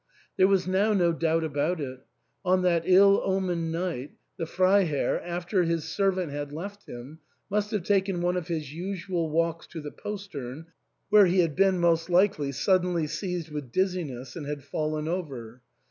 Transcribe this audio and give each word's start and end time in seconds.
There 0.35 0.47
was 0.47 0.67
now 0.67 0.93
no 0.93 1.13
doubt 1.13 1.43
about 1.43 1.79
it; 1.79 1.99
on 2.43 2.63
that 2.63 2.81
ill 2.87 3.21
omened 3.23 3.71
night 3.71 4.13
the 4.35 4.47
Freiherr, 4.47 5.21
after 5.23 5.61
his 5.61 5.83
servant 5.83 6.31
had 6.31 6.51
left 6.51 6.87
him, 6.89 7.19
must 7.51 7.69
have 7.69 7.83
taken 7.83 8.19
one 8.19 8.35
of 8.35 8.47
his 8.47 8.73
usual 8.73 9.29
walks 9.29 9.67
to 9.67 9.79
the 9.79 9.91
postern, 9.91 10.65
where 11.11 11.27
he 11.27 11.41
had 11.41 11.55
been 11.55 11.77
most 11.79 12.09
likely 12.09 12.51
suddenly 12.51 13.05
seized 13.05 13.51
with 13.51 13.71
dizziness, 13.71 14.35
and 14.35 14.47
had 14.47 14.63
fallen 14.63 15.07
over. 15.07 15.61